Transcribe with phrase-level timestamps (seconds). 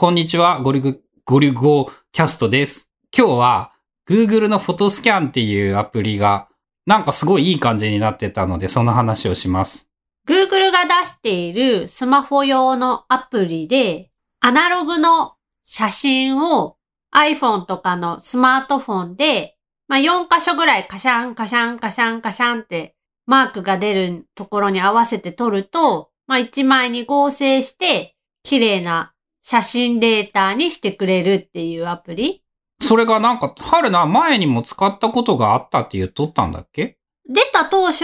[0.00, 2.90] こんにちは、ゴリグ、ゴリゴキャストです。
[3.14, 3.72] 今日は
[4.08, 6.48] Google のフォトスキャンっていうアプリが
[6.86, 9.90] なんかすごいいい感じになってたのでその話をします。
[10.26, 14.10] Google が出しているスマホ用のアプリで、
[14.40, 16.78] アナログの写真を
[17.14, 22.96] iPhone とかのスマートフォンで、まあ、4箇所ぐらいカシャンカシャンカシャンカシャンって
[23.26, 29.12] マークが出るところに合わせて撮ると、まあ、1枚に合成して綺麗な
[29.50, 32.44] 写真データにしてくれるっていうアプリ？
[32.80, 36.98] それがなんか、春菜前にも使ったことがあったって言っとったんだっけ？
[37.28, 37.98] 出た当初、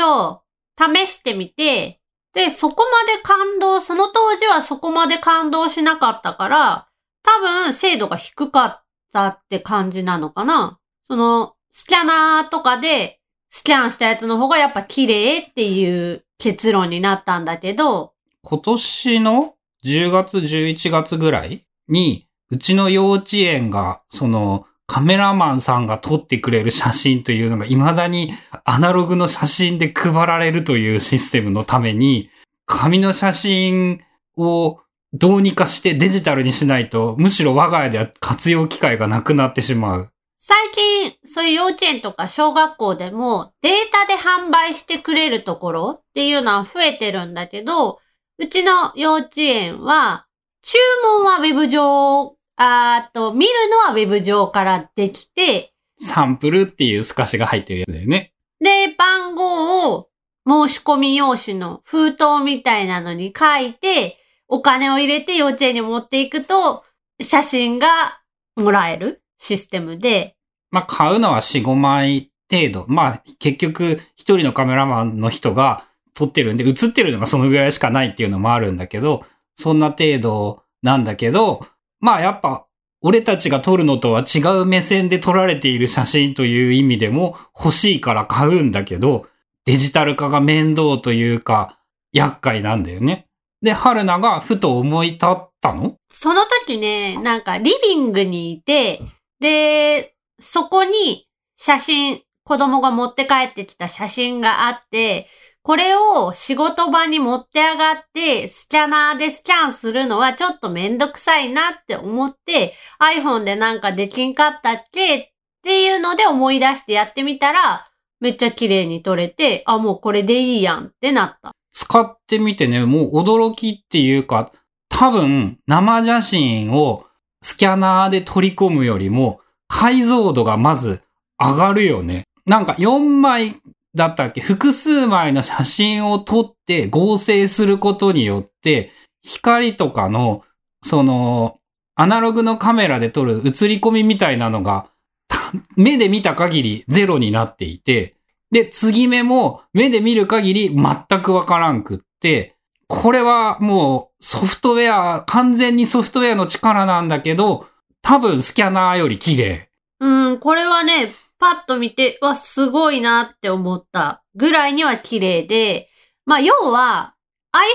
[0.76, 2.00] 試してみて、
[2.34, 6.88] で、そこまで感動、その当時はそこまで感動しなかったから、
[7.22, 10.80] 多分精度が低かったって感じなのかな。
[11.04, 19.52] その、スキャナーとかでスキャンしたやつの方がやっぱ綺麗っていう結論になったんだけど、今年の？
[19.86, 32.30] 10月、11月ぐらいに、うちの幼稚園が、その、カメラマンさんが撮ってくれる写真というのが未だにアナログの写真で配られるというシステムのために、
[32.66, 34.00] 紙の写真
[34.36, 34.80] を
[35.12, 40.10] どうにかしてデジタルにしないと、むしろ我が家では活用機会がなくなってしまう。
[40.38, 47.98] 最近、そういう幼稚園とか小学校でもデータで販売してくれるところっていうのは増えてるんだけど、
[48.38, 50.26] うちの幼稚園は、
[50.62, 58.34] 注文はウェブ上、あーと、見るのはウェブ上からできて、サンプルっていう透かしが入ってるやつだよね。
[58.60, 60.08] で、番号を
[60.46, 66.84] 申し込み用紙の封筒みたいなのに書いて、お金を入れて幼稚園に持っていくと、
[67.22, 68.20] 写真が
[68.54, 70.36] もらえるシステムで、
[70.70, 72.84] まあ、買うのは4、5枚程度。
[72.86, 81.66] まあ、結局、一人のカメラマンの人が撮ってるんで、映ってるのがそのぐらいしかないっていうのもあるんだけど、そんな程度なんだけど、
[82.00, 82.66] まあ、やっぱ、
[83.02, 89.26] 俺たちが撮るのとは違う目線で撮られている写真という意味でも欲しいから買うんだけど、
[89.66, 91.78] デジタル化が面倒というか、
[92.12, 93.26] 厄介なんだよね。
[93.62, 95.96] で、春菜がふと思い立ったの？
[96.10, 99.02] その時ね、なんかリビングにいて、
[99.40, 101.26] で、そこに
[101.56, 105.26] 写真、子供が持って帰ってきた写真があって、
[105.62, 115.28] これを仕事場に持って上がって、スキャナーでスキャンするのはちょっとめんどくさいなって思って、iPhone でなんかできんかったっけっ
[115.64, 117.90] ていうので思い出してやってみたら、
[118.20, 121.50] めっちゃ綺麗に撮れて、あ、もうこれでいいやんってなった。
[121.72, 124.52] 使ってみてね、もう驚きっていうか、
[124.88, 127.06] 多分生写真を
[127.42, 131.02] スキャナーで取り込むよりも解像度がまず
[131.38, 132.25] 上がるよね。
[132.46, 133.56] なんか4枚
[133.94, 134.40] だったっけ？
[134.40, 138.90] 複数枚の写真を撮って合成することによって
[139.22, 140.44] 光とかの
[140.82, 141.58] その
[141.94, 144.88] アナログのカメラで撮る映り込みみたいなのが
[145.76, 148.16] 目で見た限りゼロになっていて
[148.50, 152.54] で、次目も目で見る限り全くわからんくって、
[152.88, 157.66] これはもうソフトウェア、完全にソフトウェアの力なんだけど、
[158.02, 159.68] 多分スキャナーより綺麗。
[159.98, 165.88] うん、これはね、パッと見て、わ、すごいなって思ったぐらいには綺麗で、
[166.24, 167.14] まあ、要は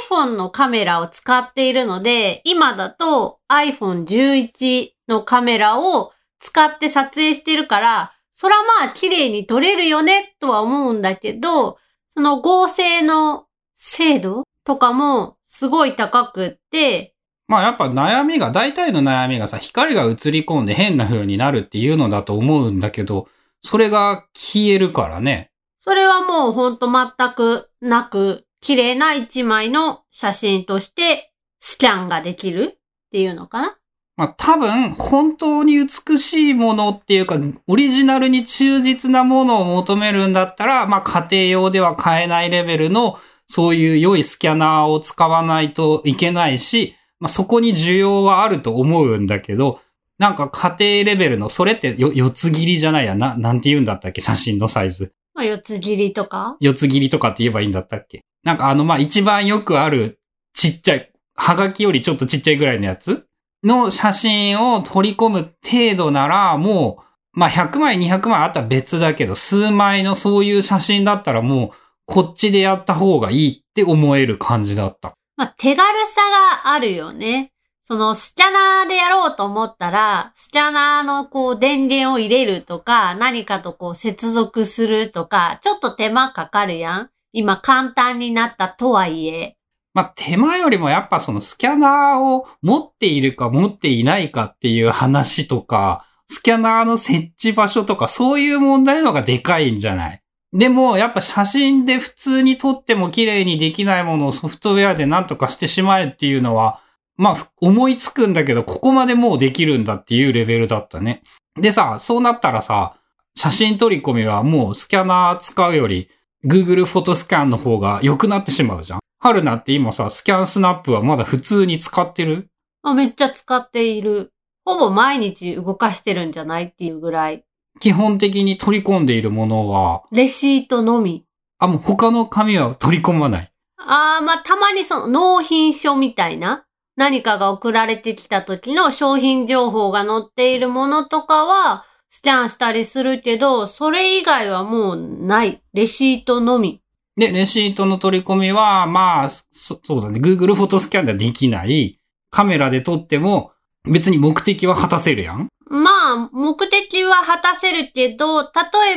[0.10, 11.78] iPhone のカメラを使っているので、今だと iPhone 11のカメラを使って撮影してるから、そらまあ綺麗に撮れるよねとは思うんだけど、
[12.10, 13.46] その合成の
[13.76, 17.16] 精度とかもすごい高くって、
[17.48, 23.28] まあやっぱ悩みが、大体の悩みがさ、光が映り込んで変な風になるっていうのだと思うんだけど、
[23.62, 25.52] それが消えるからね。
[25.80, 32.78] それはもうほんと全くなく、綺麗な一枚の写真としてスキャンができるっ
[33.12, 33.78] ていうのかな？
[34.18, 43.18] まあ多分、本当に美しいものっていうか、オリジナルに忠実なものを求めるんだったら、まあ家庭用では買えないレベルの、
[43.48, 49.80] そういう良いスキャナーを使わないといけないし、まあそこに需要はあると思うんだけど、
[50.22, 54.22] なんか家庭レベルの、それってよ四つ切りじゃないやな、なんて言うんだったっけ？
[54.22, 55.14] 写真のサイズ。
[55.34, 56.58] まあ、四つ切りとか？
[56.60, 58.22] 四つ切りとかって言えばいいんだったっけ？
[58.44, 60.20] なんかあの、まあ、一番よくある
[60.54, 63.26] ちっちゃい、はがきよりちょっとちっちゃいぐらいのやつ
[63.64, 67.04] の写真を取り込む程度なら、も
[67.34, 71.72] う、まあ、100枚、200枚あったら別だけど、数枚のそういう写真だったらもう、
[72.06, 75.14] こっちでやった方がいいって思える感じだった。
[75.38, 76.22] まあ、手軽さ
[76.64, 77.51] があるよね。
[77.92, 87.10] そのスキャナーでやろうと思ったら、スキャナーのこう電源を入れるとか、何かとこう接続するとか、ちょっと手間かかるやん。
[87.34, 89.58] 今簡単になったとはいえ。
[89.94, 100.22] まあ、手間よりもやっぱそのスキャナーを持っているか持っていないかっていう話とか、スキャナーの設置場所とかそういう問題の方がでかいんじゃない？
[100.54, 106.81] でも、やっぱ写真で普通に撮っても綺麗にできないものをソフトウェアで何とかしてしまえっていうのは、
[107.18, 111.22] まあ、思いつくんだけど、ここまでもうできるんだっていうレベルだったね。
[111.56, 112.96] でさ、そうなったらさ、
[113.36, 116.10] 写真取り込みはもうスキャナー使うより、
[116.46, 119.00] Google フォトスキャンの方が良くなってしまうじゃん。
[119.20, 122.50] 春菜って今さ、スキャンスナップはまだ普通に使ってる？
[122.82, 124.34] あ、めっちゃ使っている。
[124.66, 127.46] ほぼ毎日動かしてるんじゃないっていうぐらい。
[127.80, 131.26] 基本的に取り込んでいるものは、レシートのみ。
[131.60, 133.52] あ、もう他の紙は取り込まない。
[133.78, 136.66] あー、まあ、たまにその納品書みたいな
[136.96, 145.64] 何かが送られてきた時の商品情報が載っているものとかはスキャンしたりするけど、それ以外はもうない。
[145.74, 146.82] レシートのみ。
[147.16, 150.20] で、レシートの取り込みは、まあ、そそうだね。
[150.20, 152.00] Google フォトスキャンではできない。
[152.30, 153.52] カメラで撮っても、
[153.86, 158.48] 別に目的は果たせるやんまあ、目的は果たせるけど、例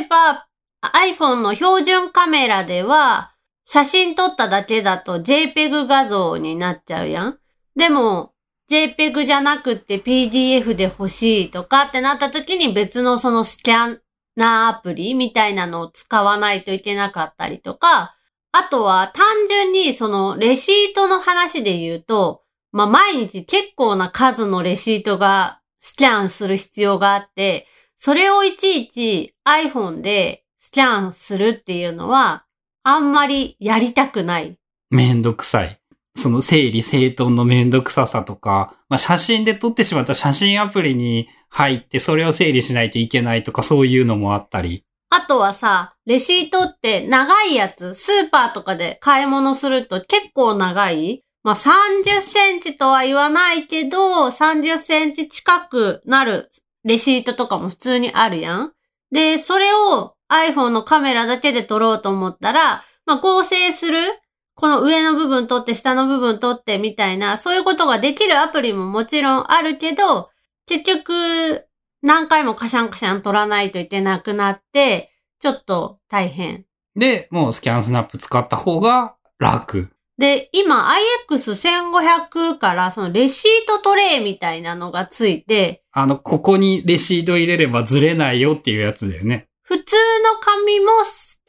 [0.01, 0.47] えば
[0.81, 3.33] iPhone の標準カメラでは、
[3.63, 7.39] 写真撮っただけだと JPEG 画像になっちゃうやん。
[7.75, 8.33] でも、
[8.69, 13.99] JPEG じゃなくて PDF で欲しいとかってなった時に別のそのスキャ
[14.35, 18.15] ナーアプリみたいなのを使わないといけなかったりとか、
[18.51, 22.41] あとは単純にそのレシートの話で言うと、
[22.71, 32.45] まあ毎日結構な数のレシートがスキャンする必要があって、それをいちいち iPhone でスキャンするっていうのは、
[32.83, 34.57] あんまりやりたくない。
[34.89, 35.79] めんどくさい。
[36.15, 44.85] その整理整頓のめんどくささとか、まあ、写真で撮ってしまった写真アプリに入ってそれを整理しないといけないとかそういうのもあったり。
[45.09, 56.49] あとはさ、レシートって長いやつ、スーパーとかで買い物すると結構長いまあ、30センチとは言わないけど、30センチ近くなる
[56.83, 58.71] レシートとかも普通にあるやん。
[59.11, 63.99] で、それを iPhone のカメラだけで撮ろうと思ったら、まあ、合成する
[64.55, 70.29] この上の部分取って下の部分取ってみたいな、そういうことができるアプリももちろんあるけど、
[70.65, 71.65] 結局、
[72.01, 76.65] 何回もカシャンカシャン取らないといけなくなって、ちょっと大変。
[76.95, 79.89] で、もうスキャンスナップ使った方が楽。
[80.17, 80.89] で、今
[81.29, 89.49] IX1500 からそのレシートトレイみたいなのがついて、あの、ここにレシート入れればずれないよっていうやつだよね。
[89.63, 90.91] 普通の紙も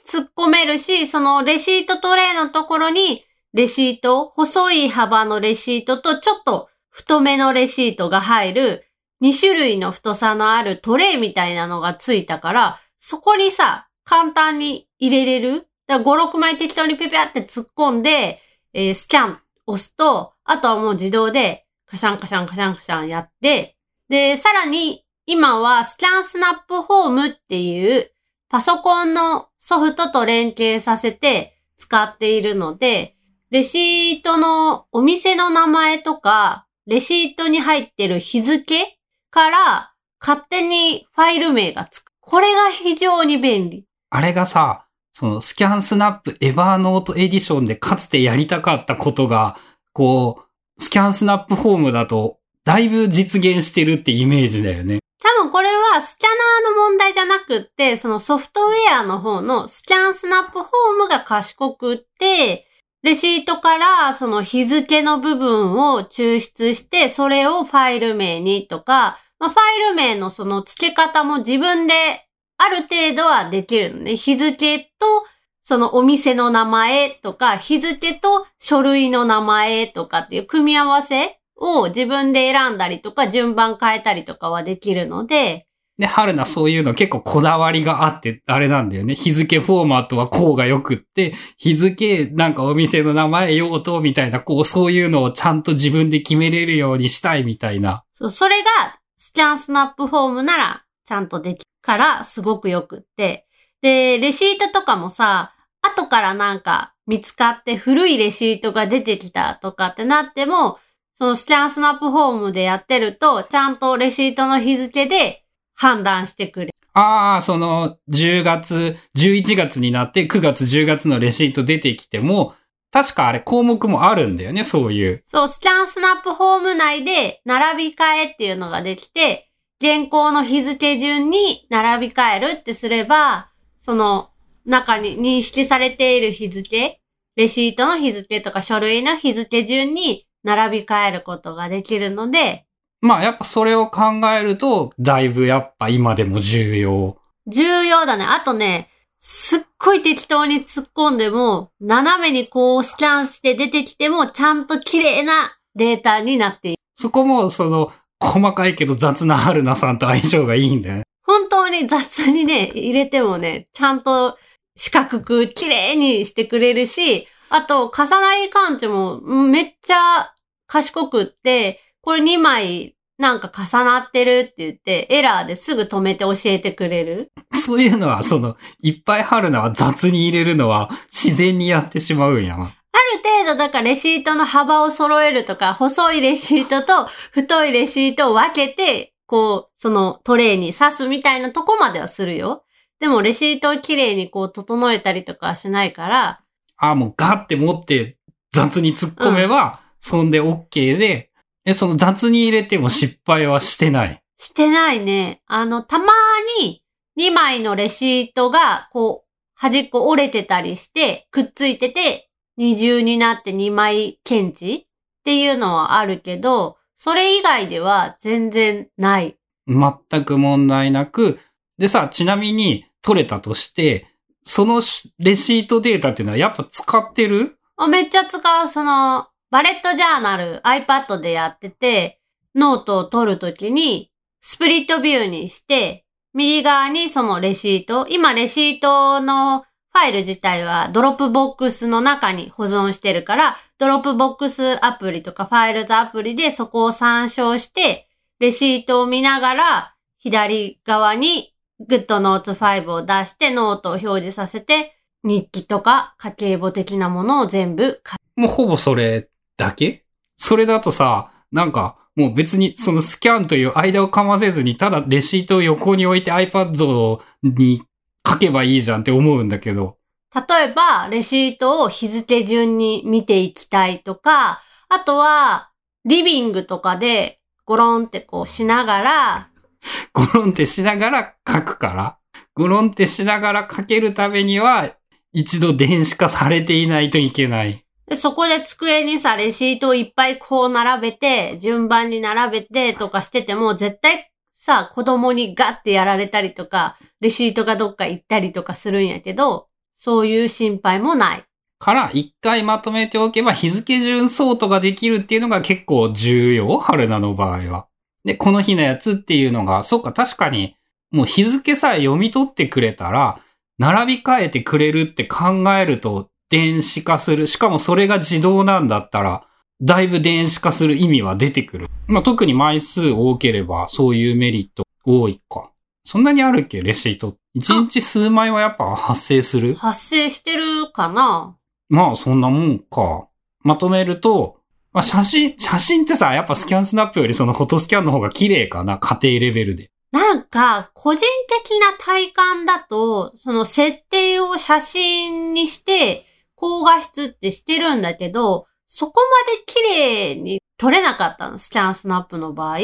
[0.08, 8.84] 突っ込めるし、そのレシートトレイのところにレシート、細い幅のレシートとちょっと太めのレシートが入る
[9.22, 15.68] 2種類の太さのあるトレイみたいなのがついたから、そこにさ、簡単に入れれる。
[15.86, 18.40] だから5、6枚適当にピピャって突っ込んで、
[18.72, 23.76] えースキャン押すと、あとはもう自動でカシャンカシャンカシャンカシャンやって、
[24.08, 28.10] で、さらに今はスキャンスナップホームっていう
[28.48, 33.16] パソコンのソフトと連携させて使っているので、
[33.50, 38.98] レシートのお店の名前とか、レシートに入ってる日付
[39.30, 42.12] から勝手にファイル名がつく。
[42.20, 43.86] これが非常に便利。
[44.10, 49.56] あれがさ、そのスキャンスナップエバーノートエディションでかつてやりたかったことが、
[49.92, 50.44] こ
[50.78, 54.98] う、スキャンスナップホームだと、だいぶ実現してるってイメージだよね。
[55.26, 56.28] 多分これはスキャ
[56.62, 62.64] ナーの問題じゃなくって、そのソフトウェアの方のスキャンスナップホームが賢くって、
[63.02, 74.14] レシートからその日付の部分を抽出して、それをファイル名にとか、まあ、ファイル名のその付け方も自分である程度はできるのね。
[74.14, 75.26] 日付と
[75.64, 85.66] そのお店の名前とか、日付と書類の名前とかっていう組み合わせを自分で選んだりとか、順番変えたりとかはできるので、
[85.98, 89.14] で、春菜そういうの結構こだわりがあって、あれなんだよね。
[89.14, 98.04] 日付フォーマットはこうがよくって、日付なんかお店の名前用途みたいな、こうそういうのをちゃんと自分で決めれるようにしたいみたいな。
[98.12, 98.70] そう、それが
[99.16, 103.46] スキャンスナップフォームならちゃんとできるからすごくよくって。
[103.80, 110.78] で、レシートとかもさ、後からなんか見つかって古いレシートが出てきたとかってなっても、
[111.18, 115.44] そのスキャンスナップフォームでやってると、ちゃんとレシートの日付で
[115.74, 116.72] 判断してくれる。
[116.92, 122.54] ああ、その10月、11月になって9月10月のレシート出てきても、
[122.90, 125.22] 確かあれ項目もあるんだよね、そういう。
[125.26, 134.30] そう、スキャンスナップフォーム内で並び替えっていうのができて、現行の日付順に並び替えるってすれば、その
[134.66, 137.00] 中に認識されている日付
[137.36, 142.66] レシートの日付とか書類の日付順に並び替えることができるので、
[143.00, 147.18] まあやっぱそれを考えると、だいぶやっぱ今でも重要。
[147.48, 148.24] 重要だね。
[148.24, 148.88] あとね、
[149.18, 156.78] すっごい適当に突っ込んでも、斜めにこうスキャンして出てきても、ちゃんと綺麗なデータになっている。
[156.94, 161.02] そこもその、細かいけど雑な春菜さんと相性がいいんだよね。
[161.24, 164.38] 本当に雑にね、入れてもね、ちゃんと
[164.76, 170.32] 四角く綺麗にしてくれるし、あと、重なり感知もめっちゃ
[170.66, 182.64] 賢くって、これ2枚なんか重なってるって言って、エラーですぐ止めて教えてくれる そういうのは、その、いっぱい貼るのは雑に入れるのは自然にやってしまうんやな。
[182.64, 192.64] ある程度だからレシートの幅を揃えるとか、細いレシートと太いレシートを分けて、こう、そのトレイに刺すみたいなとこまではするよ。
[193.00, 196.40] でもレシートをきれいにこう整えたりとかはしないから。
[196.76, 198.18] ああ、もうガッて持って
[198.52, 201.32] 雑に突っ込めば、うん、そんで OK で、
[201.64, 204.22] え、その雑に入れても失敗はしてない？
[204.36, 205.42] してないね。
[205.48, 206.12] あの、たま
[206.60, 206.84] に
[207.18, 214.86] 2枚のレシートが、こう、端っこ折れてたりして、くっついてて、二重になって2枚検知っ
[215.24, 219.36] ていうのはあるけど、それ以外では全然ない。
[219.66, 221.40] 全く問題なく、
[221.78, 224.06] でさ、ちなみに取れたとして、
[224.44, 224.80] その
[225.18, 227.58] レシートデータっていうのはやっぱ使ってる？
[227.76, 228.68] あめっちゃ使う。
[228.68, 232.20] その、バレットジャーナル iPad でやってて、
[232.54, 234.10] ノートを取るときに、
[234.40, 248.08] スプリットビューにして、右側にそのレシート、今レシートのファイル自体はドロップボックスの中に保存してるから、ドロップボックスアプリとかファイルズアプリでそこを参照して、
[248.40, 251.54] レシートを見ながら、左側に
[251.88, 258.00] GoodNotes 5を出してノートを表示させて、日記とか家計簿的なものを全部
[258.36, 260.04] もうほぼそれだけ？
[260.36, 267.82] それだとさ、なんか、もう別にそのスキャンという間をかませずに、ただレシートを横に置いて iPad に
[268.26, 269.98] 書けばいいじゃんって思うんだけど。
[270.34, 275.70] 例えば、レシートを日付順に見ていきたいとか、あとは、
[276.04, 279.50] リビングとかでゴロンってこうしながら、
[280.12, 282.18] ゴロンってしながら書くから、
[282.54, 284.94] ゴロンってしながら書けるためには、
[285.32, 287.85] 一度電子化されていないといけない。
[288.08, 301.44] で、そこで机にさ、レシートをいっぱいこう並べて、順番に並べてとかしてても、絶対さ、子供にガッてやられたりとか、レシートがどっか行ったりとかするんやけど、そういう心配もない。
[301.78, 306.78] から一回まとめておけば日付順ソートができるっていうのが結構重要？
[306.78, 307.86] 春菜の場合は。
[308.24, 310.74] で、この日のやつっていうのが、そっか確かに
[311.10, 313.40] もう日付さえ読み取ってくれたら、
[313.78, 317.46] 並び替えてくれるって考えると電子化する。
[317.46, 319.46] しかもそれが自動なんだったら、
[319.82, 321.86] だいぶ電子化する意味は出てくる。
[322.06, 325.70] まあ、特に枚数多ければ、そういうメリット多いか。
[326.04, 326.82] そんなにあるっけ？
[326.82, 327.36] レシート。
[327.52, 329.74] 一日数枚はやっぱ発生する？
[329.74, 331.56] 発生してるかな？
[331.88, 333.28] まあ、そんなもんか。
[333.62, 334.60] まとめると、
[334.92, 338.98] まあ、写真、写真ってさ、やっぱスキャンスナップよりそのフォトスキャンの方が綺麗かな？
[338.98, 339.90] 家庭レベルで。
[340.12, 341.26] なんか、個人
[341.64, 346.24] 的な体感だと、その設定を写真にして、
[346.56, 352.78] 高画質ってしてるんだけど、そこまで綺麗に撮れなかったの、スキャンスナップの場合。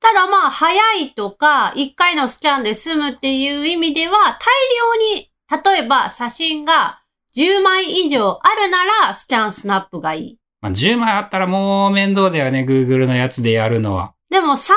[0.00, 5.32] ただまあ、早いとか、一回のスキャンで済むっていう意味では、大量に、
[5.64, 7.00] 例えば写真が
[7.36, 10.38] 10枚以上あるなら、スキャンスナップがいい。
[10.60, 14.14] まあ、10枚あったらもう面倒だよね、Google のやつでやるのは。
[14.30, 14.74] でも3、4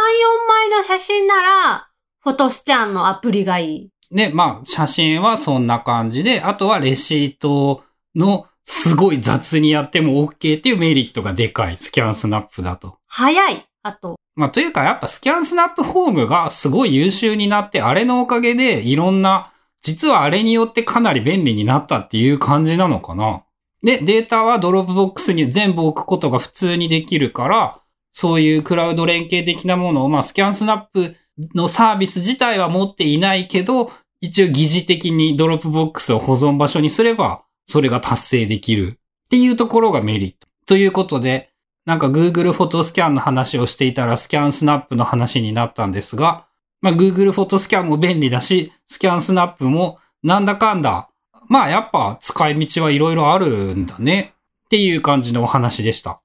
[0.48, 1.90] 枚の写真なら、
[2.22, 3.90] フォトスキャンのアプリがいい。
[4.12, 7.84] で、まあ、写真はそんな感じで、あとはレシート
[8.16, 11.78] のすごい雑にやっても OK っていうメリットがでかい。
[11.78, 12.98] スキャンスナップだと。
[13.08, 13.66] 早い。
[13.82, 14.18] あと。
[14.36, 23.44] まあ、というかやっぱ ScanSnap Home がすごい優秀になって、あれのおかげでいろんな、実はあれによってかなり便利になったっていう感じなのかな。
[23.82, 31.16] で、データは Dropbox に全部置くことが普通にできるから、そういうクラウド連携的なものを、まあ、 ScanSnap
[31.56, 40.48] のサービス自体は持っていないけど、一応疑似的に Dropbox を保存場所にすれば、それが達成できるっていうところがメリット。
[40.66, 41.52] ということで、
[41.86, 46.48] なんか Google フォトスキャンの話をしていたらスキャンスナップの話になったんですが、
[46.82, 51.12] まあ Google フォトスキャンも便利だし、スキャンスナップもなんだかんだ、
[51.48, 54.34] まあやっぱ使い道はいろいろあるんだね
[54.66, 56.22] っていう感じのお話でした。